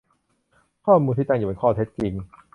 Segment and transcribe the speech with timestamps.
[0.85, 2.13] ข้อมูลที่ตั้งอยู่บนข้อเท็จจริง